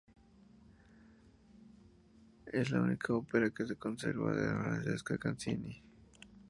[2.47, 5.83] Es la única ópera que se conserva de Francesca Caccini.